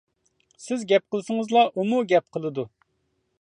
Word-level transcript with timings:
سىز 0.67 0.85
گەپ 0.91 1.05
قىلسىڭىزلا 1.15 1.63
ئۇمۇ 1.83 2.01
گەپ 2.15 2.35
قىلىدۇ. 2.39 2.67